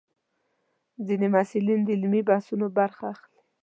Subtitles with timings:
[1.05, 3.41] ځینې محصلین د علمي بحثونو برخه اخلي.